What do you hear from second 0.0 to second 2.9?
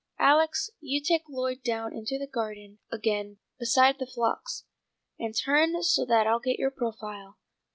Alex, you take Lloyd down into the garden